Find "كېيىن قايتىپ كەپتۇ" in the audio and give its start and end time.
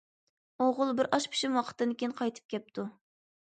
2.01-2.89